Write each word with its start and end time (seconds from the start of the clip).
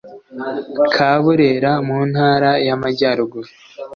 ka 0.93 1.11
burera 1.23 1.71
mu 1.85 1.95
intara 2.05 2.51
y 2.65 2.69
amajyaruguru 2.75 3.49